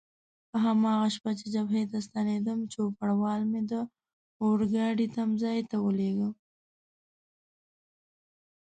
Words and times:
په 0.49 0.57
هماغه 0.65 1.07
شپه 1.15 1.31
چې 1.39 1.45
جبهې 1.53 1.83
ته 1.91 1.97
ستنېدم، 2.07 2.59
چوپړوال 2.73 3.41
مې 3.51 3.61
د 3.71 3.73
اورګاډي 4.43 5.07
تمځای 5.15 5.59
ته 5.69 5.77
ولېږه. 5.85 6.29